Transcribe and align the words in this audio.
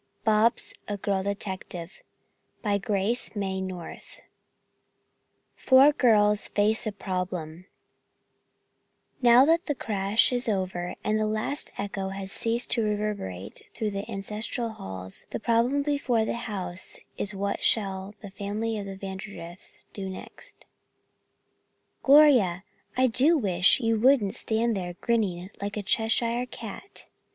BOBS, 0.25 0.73
A 0.87 0.97
GIRL 0.97 1.21
DETECTIVE 1.25 2.01
CHAPTER 2.63 2.95
I 3.43 3.99
FOUR 5.57 5.91
GIRLS 5.91 6.47
FACE 6.47 6.87
A 6.87 6.91
PROBLEM 6.91 7.67
"Now 9.21 9.45
that 9.45 9.67
the 9.67 9.75
crash 9.75 10.33
is 10.33 10.49
over 10.49 10.95
and 11.03 11.19
the 11.19 11.27
last 11.27 11.71
echo 11.77 12.09
has 12.09 12.31
ceased 12.31 12.71
to 12.71 12.83
reverberate 12.83 13.61
through 13.75 13.95
our 13.95 14.03
ancestral 14.09 14.69
halls, 14.69 15.27
the 15.29 15.39
problem 15.39 15.83
before 15.83 16.25
the 16.25 16.33
house 16.33 16.97
is 17.19 17.35
what 17.35 17.63
shall 17.63 18.15
the 18.23 18.31
family 18.31 18.79
of 18.79 18.87
Vandergrifts 18.87 19.85
do 19.93 20.09
next?" 20.09 20.65
"Gloria, 22.01 22.63
I 22.97 23.05
do 23.05 23.37
wish 23.37 23.79
you 23.79 23.99
wouldn't 23.99 24.33
stand 24.33 24.75
there 24.75 24.93
grinning 24.95 25.51
like 25.61 25.77
a 25.77 25.83
Cheshire 25.83 26.47
cat. 26.47 27.05